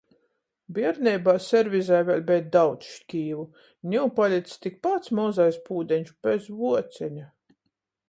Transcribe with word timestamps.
Bierneibā 0.77 1.35
servizei 1.47 1.99
vēļ 2.07 2.23
beja 2.31 2.47
daudz 2.57 2.89
škīvu, 2.95 3.47
niu 3.93 4.09
palics 4.23 4.59
tik 4.67 4.83
pats 4.89 5.15
mozais 5.23 5.63
pūdeņš 5.71 6.15
bez 6.29 6.53
vuoceņa. 6.65 7.33